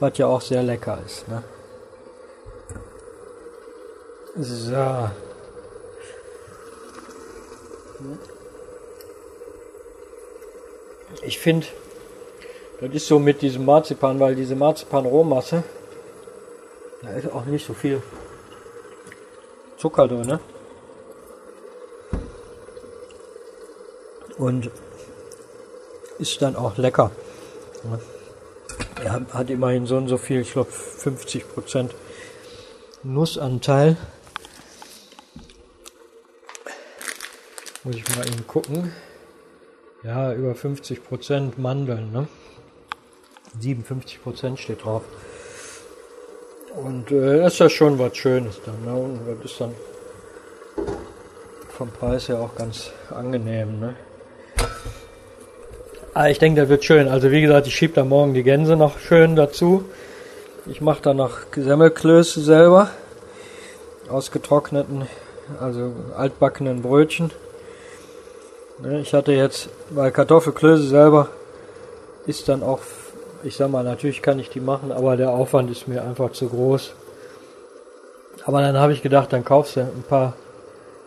[0.00, 1.28] Was ja auch sehr lecker ist.
[1.28, 1.44] Ne?
[4.36, 5.10] So.
[11.20, 11.66] Ich finde,
[12.80, 15.64] das ist so mit diesem Marzipan, weil diese Marzipan-Rohmasse,
[17.02, 18.02] da ist auch nicht so viel
[19.76, 20.40] Zucker drin, ne?
[24.38, 24.70] Und
[26.22, 27.10] ist dann auch lecker.
[29.02, 31.90] Er hat immerhin so und so viel, ich glaube 50%
[33.02, 33.96] Nussanteil.
[37.82, 38.92] Muss ich mal eben gucken.
[40.04, 42.28] Ja, über 50 Prozent Mandeln, ne?
[43.60, 45.02] 57% steht drauf.
[46.74, 48.84] Und äh, das ist ja schon was Schönes dann.
[48.84, 48.94] Ne?
[48.94, 49.74] Und das ist dann
[51.76, 53.80] vom Preis her auch ganz angenehm.
[53.80, 53.96] Ne?
[56.14, 57.08] Ah, ich denke, das wird schön.
[57.08, 59.86] Also wie gesagt, ich schiebe da morgen die Gänse noch schön dazu.
[60.66, 62.90] Ich mache da noch Semmelklöße selber.
[64.10, 65.06] Ausgetrockneten,
[65.58, 67.30] also altbackenen Brötchen.
[68.82, 71.28] Ne, ich hatte jetzt bei Kartoffelklöße selber
[72.26, 72.80] ist dann auch,
[73.42, 76.50] ich sag mal, natürlich kann ich die machen, aber der Aufwand ist mir einfach zu
[76.50, 76.92] groß.
[78.44, 80.34] Aber dann habe ich gedacht, dann kaufst du ein paar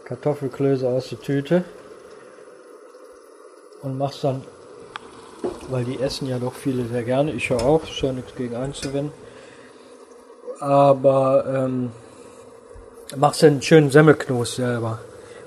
[0.05, 1.63] Kartoffelklöße aus der Tüte
[3.83, 4.43] und machst dann,
[5.69, 8.55] weil die essen ja doch viele sehr gerne, ich ja auch, ist ja nichts gegen
[8.55, 9.11] einzuwenden.
[10.59, 11.91] Aber ähm,
[13.15, 14.99] machst du einen schönen Semmelknus selber.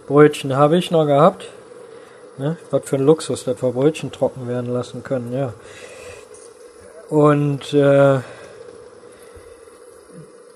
[0.07, 1.49] Brötchen habe ich noch gehabt.
[2.39, 2.57] Ne?
[2.71, 5.53] Was für ein Luxus, dass wir Brötchen trocken werden lassen können, ja.
[7.09, 8.21] Und äh,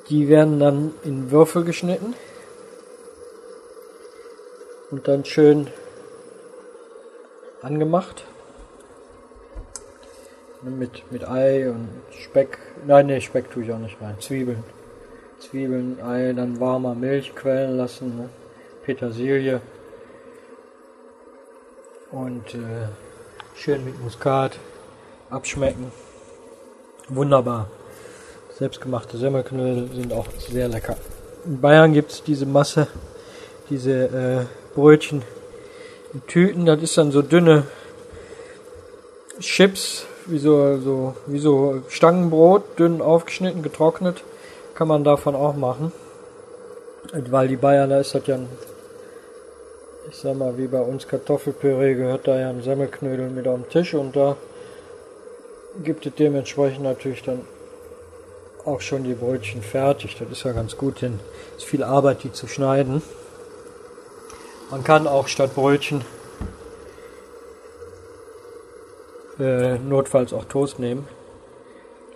[0.08, 2.14] die werden dann in Würfel geschnitten
[4.90, 5.68] und dann schön
[7.62, 8.24] angemacht.
[10.62, 12.58] Mit, mit Ei und Speck.
[12.86, 14.14] Nein, nee, Speck tue ich auch nicht rein.
[14.20, 14.62] Zwiebeln.
[15.40, 18.16] Zwiebeln, Ei, dann warmer Milch quellen lassen.
[18.16, 18.28] Ne?
[18.84, 19.60] Petersilie.
[22.12, 22.88] Und äh,
[23.56, 24.58] schön mit Muskat
[25.30, 25.90] abschmecken.
[27.08, 27.68] Wunderbar.
[28.56, 30.96] Selbstgemachte Semmelknödel sind auch sehr lecker.
[31.44, 32.86] In Bayern gibt es diese Masse,
[33.70, 35.22] diese äh, Brötchen
[36.12, 36.66] in Tüten.
[36.66, 37.64] Das ist dann so dünne
[39.40, 44.22] Chips, wie so, so, wie so Stangenbrot, dünn aufgeschnitten, getrocknet.
[44.74, 45.92] Kann man davon auch machen.
[47.12, 48.48] Weil die Bayern, da ist das ja ein
[50.12, 53.94] ich sag mal, wie bei uns Kartoffelpüree gehört da ja ein Semmelknödel mit am Tisch
[53.94, 54.36] und da
[55.82, 57.40] gibt es dementsprechend natürlich dann
[58.64, 60.16] auch schon die Brötchen fertig.
[60.18, 61.18] Das ist ja ganz gut, denn
[61.56, 63.02] es ist viel Arbeit, die zu schneiden.
[64.70, 66.04] Man kann auch statt Brötchen
[69.42, 71.06] äh, notfalls auch Toast nehmen.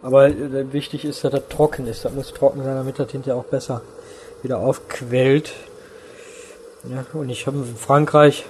[0.03, 2.05] Aber äh, wichtig ist, dass das trocken ist.
[2.05, 3.83] Das muss trocken sein, damit das hinterher auch besser
[4.43, 5.53] wieder aufquellt.
[6.85, 8.45] Ja, und ich habe in Frankreich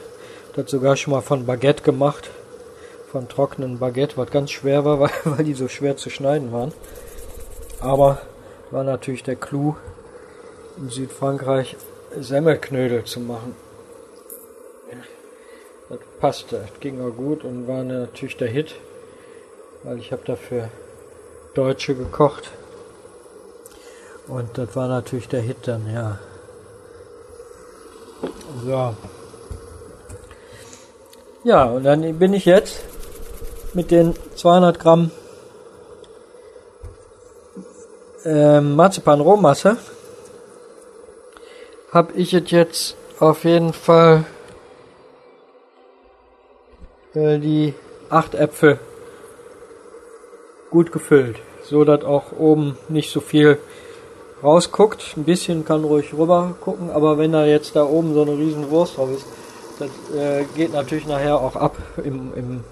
[0.54, 2.30] das sogar schon mal von Baguette gemacht.
[3.10, 6.72] Von trockenen Baguette, was ganz schwer war, weil, weil die so schwer zu schneiden waren.
[7.80, 8.18] Aber
[8.70, 9.76] war natürlich der Clou
[10.76, 11.76] in Südfrankreich
[12.18, 13.54] Semmelknödel zu machen.
[16.20, 18.74] Passte, ging auch gut und war natürlich der Hit,
[19.82, 20.68] weil ich habe dafür
[21.54, 22.50] Deutsche gekocht.
[24.28, 26.18] Und das war natürlich der Hit dann, ja.
[28.64, 28.94] So.
[31.44, 32.82] Ja, und dann bin ich jetzt
[33.74, 35.10] mit den 200 Gramm
[38.24, 39.76] äh, Marzipan-Rohmasse
[41.92, 44.24] habe ich es jetzt auf jeden Fall
[47.16, 47.74] äh, die
[48.10, 48.78] acht Äpfel
[50.70, 53.58] gut gefüllt, so dass auch oben nicht so viel
[54.42, 55.14] rausguckt.
[55.16, 58.70] Ein bisschen kann ruhig rüber gucken, aber wenn da jetzt da oben so eine riesen
[58.70, 59.24] Wurst drauf ist,
[59.78, 62.64] das äh, geht natürlich nachher auch ab im, im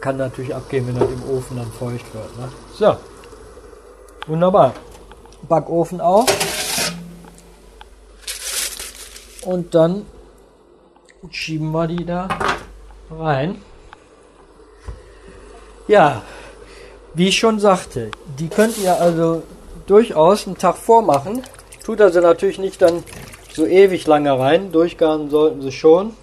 [0.00, 2.38] kann natürlich abgehen, wenn das im Ofen dann feucht wird.
[2.38, 2.48] Ne?
[2.72, 2.96] So,
[4.26, 4.72] wunderbar.
[5.48, 6.26] Backofen auf.
[9.44, 10.06] Und dann
[11.30, 12.28] schieben wir die da
[13.18, 13.60] rein.
[15.86, 16.22] Ja,
[17.14, 19.42] wie ich schon sagte, die könnt ihr also
[19.86, 21.42] durchaus einen Tag vormachen.
[21.84, 23.04] Tut also natürlich nicht dann
[23.52, 24.72] so ewig lange rein.
[24.72, 26.14] Durchgaren sollten sie schon.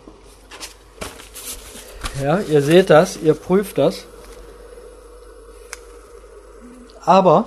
[2.21, 4.05] Ja, ihr seht das, ihr prüft das.
[7.05, 7.45] Aber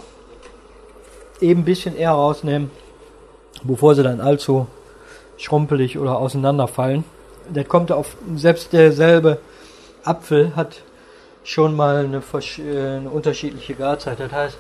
[1.41, 2.71] eben ein bisschen eher rausnehmen,
[3.63, 4.67] bevor sie dann allzu
[5.37, 7.05] schrumpelig oder auseinanderfallen.
[7.49, 9.39] Der kommt auf, selbst derselbe
[10.03, 10.83] Apfel hat
[11.43, 12.23] schon mal eine,
[12.59, 14.21] äh, eine unterschiedliche Garzeit.
[14.21, 14.59] Das heißt,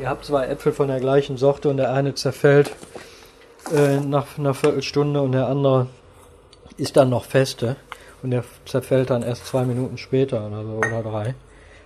[0.00, 2.72] Ihr habt zwei Äpfel von der gleichen Sorte und der eine zerfällt
[3.74, 5.88] äh, nach einer Viertelstunde und der andere
[6.78, 7.76] ist dann noch feste
[8.22, 11.34] und der zerfällt dann erst zwei Minuten später oder so oder drei.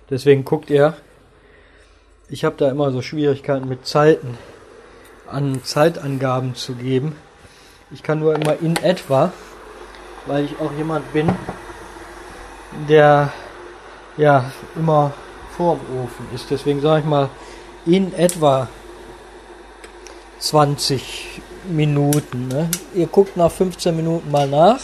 [0.09, 0.95] Deswegen guckt ihr,
[2.29, 4.37] ich habe da immer so Schwierigkeiten mit Zeiten,
[5.29, 7.17] an Zeitangaben zu geben.
[7.91, 9.33] Ich kann nur immer in etwa,
[10.27, 11.29] weil ich auch jemand bin,
[12.87, 13.31] der
[14.17, 15.13] ja immer
[15.55, 16.49] vorm Ofen ist.
[16.49, 17.29] Deswegen sage ich mal
[17.85, 18.67] in etwa
[20.39, 22.47] 20 Minuten.
[22.47, 22.69] Ne?
[22.93, 24.79] Ihr guckt nach 15 Minuten mal nach.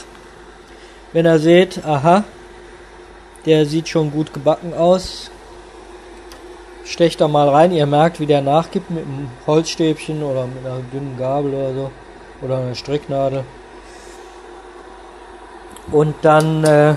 [1.12, 2.24] Wenn ihr seht, aha,
[3.46, 5.30] der sieht schon gut gebacken aus,
[6.86, 7.72] stecht da mal rein.
[7.72, 11.92] Ihr merkt, wie der nachgibt mit einem Holzstäbchen oder mit einer dünnen Gabel oder so.
[12.42, 13.44] Oder einer Stricknadel.
[15.92, 16.96] Und dann äh,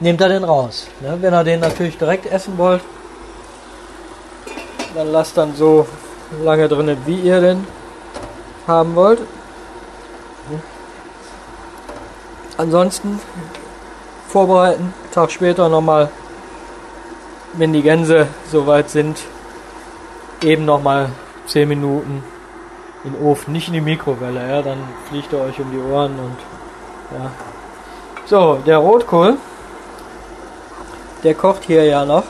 [0.00, 0.86] nehmt ihr den raus.
[1.00, 1.18] Ne?
[1.20, 2.82] Wenn ihr den natürlich direkt essen wollt,
[4.94, 5.86] dann lasst dann so
[6.42, 7.66] lange drin, wie ihr den
[8.66, 9.20] haben wollt.
[12.56, 13.20] Ansonsten
[14.28, 16.08] vorbereiten, Tag später nochmal,
[17.54, 19.18] wenn die Gänse soweit sind,
[20.42, 21.10] eben nochmal
[21.46, 22.22] 10 Minuten
[23.02, 26.12] in den Ofen, nicht in die Mikrowelle, ja, dann fliegt er euch um die Ohren
[26.18, 27.30] und ja.
[28.26, 29.36] So, der Rotkohl,
[31.22, 32.24] der kocht hier ja noch.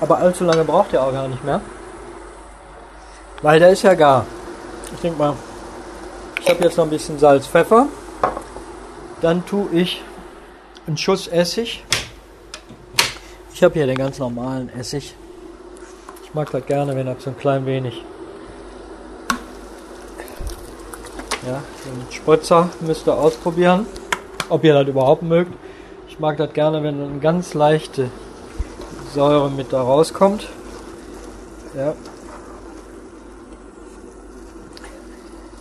[0.00, 1.60] Aber allzu lange braucht er auch gar nicht mehr.
[3.42, 4.24] Weil der ist ja gar.
[4.94, 5.34] Ich denke mal,
[6.40, 7.86] ich habe jetzt noch ein bisschen Salz, Pfeffer.
[9.20, 10.02] Dann tue ich
[10.86, 11.84] einen Schuss Essig.
[13.52, 15.14] Ich habe hier den ganz normalen Essig.
[16.24, 18.02] Ich mag das gerne, wenn das so ein klein wenig.
[21.48, 23.86] Ja, den Spritzer müsst ihr ausprobieren,
[24.50, 25.50] ob ihr das überhaupt mögt.
[26.06, 28.10] Ich mag das gerne, wenn eine ganz leichte
[29.14, 30.46] Säure mit da rauskommt.
[31.74, 31.94] Ja.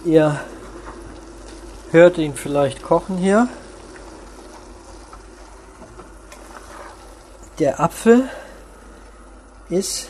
[0.04, 0.41] Ihr
[1.91, 3.47] hört ihn vielleicht kochen hier.
[7.60, 8.28] Der Apfel
[9.69, 10.10] ist,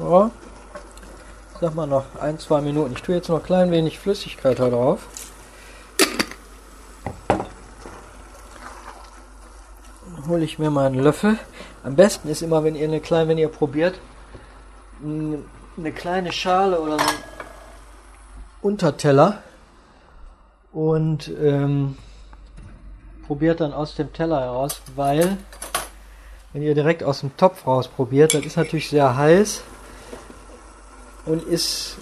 [0.00, 0.28] oh,
[1.60, 2.92] sag mal noch ein, zwei Minuten.
[2.92, 5.06] Ich tue jetzt noch ein klein wenig Flüssigkeit da drauf.
[10.28, 11.38] hole ich mir mal einen Löffel.
[11.84, 14.00] Am besten ist immer, wenn ihr eine kleine, wenn ihr probiert,
[15.00, 17.14] eine kleine Schale oder so ein
[18.60, 19.42] Unterteller
[20.72, 21.96] und ähm,
[23.28, 25.36] probiert dann aus dem Teller heraus, weil
[26.52, 29.62] wenn ihr direkt aus dem Topf raus probiert, das ist natürlich sehr heiß
[31.26, 31.96] und ist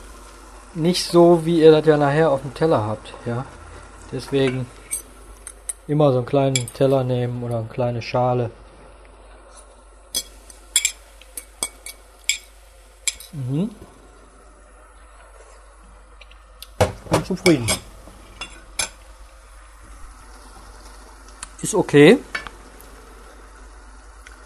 [0.75, 3.45] nicht so, wie ihr das ja nachher auf dem Teller habt, ja.
[4.13, 4.67] Deswegen
[5.87, 8.51] Immer so einen kleinen Teller nehmen oder eine kleine Schale.
[13.33, 13.69] Mhm.
[17.11, 17.67] Bin zufrieden.
[21.61, 22.19] Ist okay.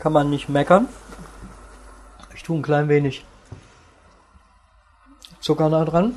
[0.01, 0.89] Kann man nicht meckern.
[2.35, 3.25] Ich tue ein klein wenig
[5.41, 6.15] Zucker da dran.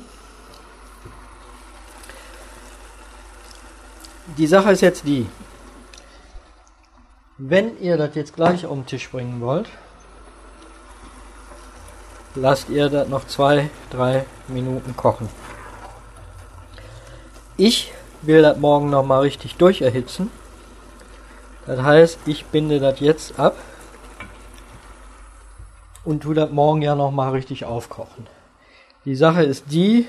[4.36, 5.26] die Sache ist jetzt die,
[7.38, 9.68] wenn ihr das jetzt gleich um den Tisch bringen wollt,
[12.34, 15.28] lasst ihr das noch zwei, drei Minuten kochen.
[17.56, 20.30] Ich will das morgen noch mal richtig durcherhitzen.
[21.66, 23.56] Das heißt, ich binde das jetzt ab
[26.04, 28.26] und tu das morgen ja noch mal richtig aufkochen.
[29.04, 30.06] Die Sache ist die,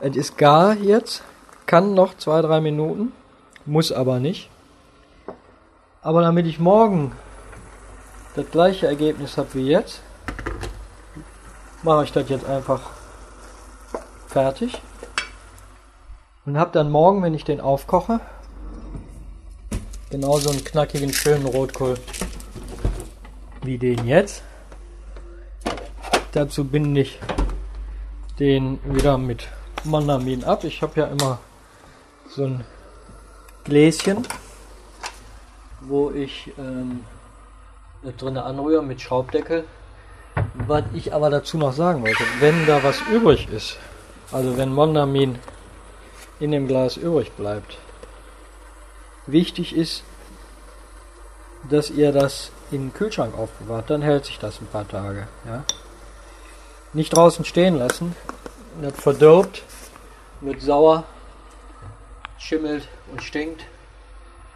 [0.00, 1.22] es ist gar jetzt,
[1.64, 3.12] kann noch zwei, drei Minuten,
[3.66, 4.50] muss aber nicht.
[6.02, 7.12] Aber damit ich morgen
[8.34, 10.00] das gleiche Ergebnis habe wie jetzt,
[11.84, 12.80] mache ich das jetzt einfach
[14.26, 14.82] fertig.
[16.46, 18.18] Und habe dann morgen, wenn ich den aufkoche,
[20.10, 21.94] genauso einen knackigen, schönen Rotkohl
[23.62, 24.42] wie den jetzt.
[26.32, 27.20] Dazu binde ich
[28.38, 29.48] den wieder mit
[29.84, 30.64] Monamin ab.
[30.64, 31.38] Ich habe ja immer
[32.28, 32.64] so ein
[33.64, 34.26] Gläschen,
[35.80, 37.04] wo ich ähm,
[38.16, 39.64] drin anrühre mit Schraubdeckel.
[40.66, 43.76] Was ich aber dazu noch sagen wollte, wenn da was übrig ist,
[44.30, 45.38] also wenn Mondamin
[46.38, 47.78] in dem Glas übrig bleibt,
[49.26, 50.04] wichtig ist,
[51.68, 55.26] dass ihr das in den Kühlschrank aufbewahrt, dann hält sich das ein paar Tage.
[55.44, 55.64] Ja?
[56.92, 58.14] Nicht draußen stehen lassen,
[58.82, 59.62] das verdirbt,
[60.40, 61.04] wird sauer
[62.38, 63.64] schimmelt und stinkt.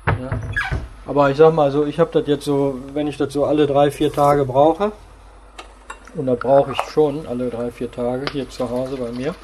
[0.07, 0.31] Ja.
[1.07, 3.67] Aber ich sag mal so, ich habe das jetzt so, wenn ich das so alle
[3.67, 4.93] drei, vier Tage brauche,
[6.15, 9.35] und das brauche ich schon alle drei, vier Tage hier zu Hause bei mir.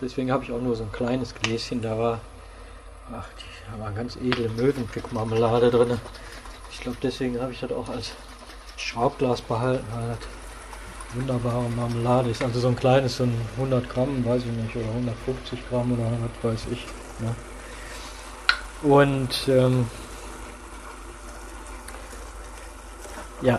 [0.00, 2.20] Deswegen habe ich auch nur so ein kleines Gläschen, da war,
[3.12, 3.28] ach,
[3.70, 5.98] da war ganz edle Möwenpick-Marmelade drin.
[6.72, 8.12] Ich glaube, deswegen habe ich das auch als
[8.76, 10.18] Schraubglas behalten, weil das
[11.14, 12.42] wunderbare Marmelade ist.
[12.42, 16.02] Also so ein kleines, so ein 100 Gramm, weiß ich nicht, oder 150 Gramm oder
[16.02, 16.86] was weiß ich.
[17.20, 17.34] Ne?
[18.82, 19.86] Und ähm,
[23.42, 23.58] ja,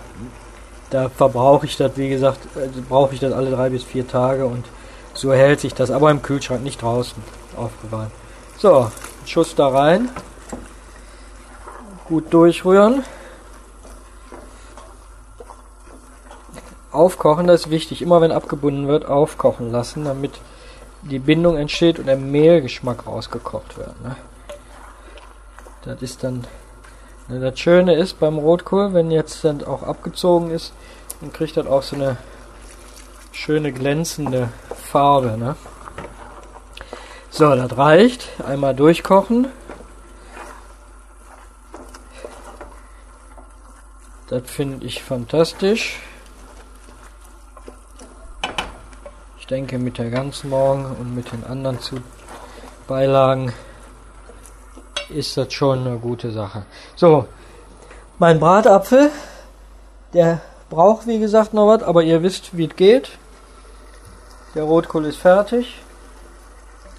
[0.90, 4.46] da verbrauche ich das, wie gesagt, also brauche ich das alle drei bis vier Tage
[4.46, 4.66] und
[5.14, 7.22] so hält sich das, aber im Kühlschrank, nicht draußen
[7.56, 8.12] aufbewahrt.
[8.58, 8.92] So,
[9.26, 10.10] Schuss da rein,
[12.08, 13.04] gut durchrühren
[16.96, 18.02] aufkochen, das ist wichtig.
[18.02, 20.40] Immer wenn abgebunden wird, aufkochen lassen, damit
[21.02, 24.02] die Bindung entsteht und der Mehlgeschmack rausgekocht wird.
[24.02, 24.16] Ne?
[25.84, 26.46] Das ist dann.
[27.28, 30.74] Ne, das Schöne ist beim Rotkohl, wenn jetzt dann auch abgezogen ist,
[31.22, 32.18] dann kriegt das auch so eine
[33.32, 35.38] schöne glänzende Farbe.
[35.38, 35.56] Ne?
[37.30, 38.30] So, das reicht.
[38.48, 39.48] Einmal durchkochen.
[44.28, 46.00] Das finde ich fantastisch.
[49.46, 51.78] Ich denke mit der ganzen Morgen und mit den anderen
[52.88, 53.54] Beilagen
[55.10, 56.66] ist das schon eine gute Sache.
[56.96, 57.28] So,
[58.18, 59.12] mein Bratapfel,
[60.16, 60.42] der
[60.72, 63.20] braucht wie gesagt noch was, aber ihr wisst, wie es geht.
[64.56, 65.80] Der Rotkohl ist fertig.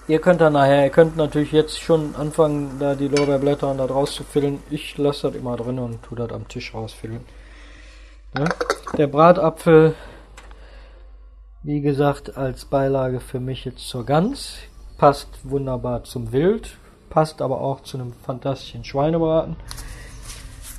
[0.07, 3.89] Ihr könnt dann nachher, ihr könnt natürlich jetzt schon anfangen, da die Lorbeerblätter und da
[3.89, 4.63] draus zu füllen.
[4.71, 7.25] Ich lasse das immer drin und tue das am Tisch rausfüllen.
[8.39, 8.45] Ja?
[8.97, 9.97] Der Bratapfel,
[11.67, 14.59] wie gesagt, als Beilage für mich jetzt zur Gans.
[14.99, 16.79] Passt wunderbar zum Wild,
[17.11, 19.57] passt aber auch zu einem fantastischen Schweinebraten.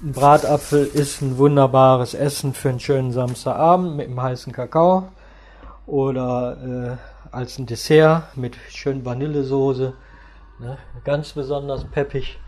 [0.01, 5.09] Ein Bratapfel ist ein wunderbares Essen für einen schönen Samstagabend mit einem heißen Kakao
[5.85, 6.97] oder
[7.33, 9.93] äh, als ein Dessert mit schön Vanillesoße.
[10.59, 10.77] Ne?
[11.03, 12.39] Ganz besonders peppig.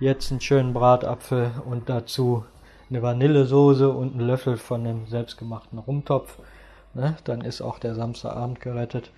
[0.00, 2.44] Jetzt einen schönen Bratapfel und dazu
[2.90, 6.36] eine Vanillesoße und einen Löffel von dem selbstgemachten Rumtopf.
[6.94, 7.16] Ne?
[7.24, 9.10] Dann ist auch der Samstagabend gerettet.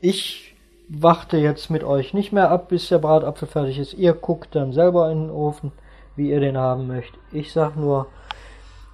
[0.00, 0.54] Ich
[0.88, 3.94] warte jetzt mit euch nicht mehr ab, bis der Bratapfel fertig ist.
[3.94, 5.72] Ihr guckt dann selber in den Ofen,
[6.16, 7.20] wie ihr den haben möchtet.
[7.32, 8.06] Ich sag nur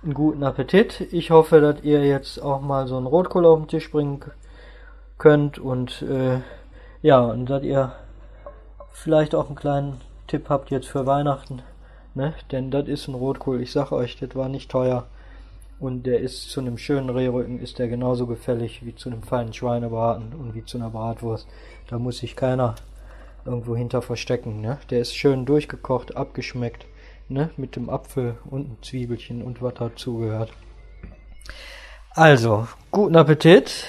[0.03, 1.13] einen guten Appetit.
[1.13, 4.21] Ich hoffe, dass ihr jetzt auch mal so einen Rotkohl auf den Tisch bringen
[5.19, 6.41] könnt und äh,
[7.03, 7.93] ja, und dass ihr
[8.93, 11.63] vielleicht auch einen kleinen Tipp habt jetzt für Weihnachten,
[12.15, 12.35] ne?
[12.51, 13.61] Denn das ist ein Rotkohl.
[13.61, 15.07] Ich sag euch, das war nicht teuer.
[15.79, 19.53] Und der ist zu einem schönen Rehrücken ist der genauso gefällig wie zu einem feinen
[19.53, 21.49] Schweinebraten und wie zu einer Bratwurst.
[21.89, 22.77] Da muss sich keiner
[23.45, 24.61] irgendwo hinter verstecken.
[24.61, 24.79] Ne?
[24.91, 26.87] Der ist schön durchgekocht, abgeschmeckt,
[27.29, 27.51] ne?
[27.57, 30.51] mit dem Apfel und ein Zwiebelchen und was dazugehört.
[32.11, 33.87] Also, guten Appetit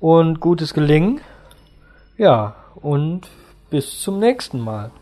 [0.00, 1.20] und gutes Gelingen.
[2.16, 3.28] Ja, und
[3.70, 4.92] bis zum nächsten Mal.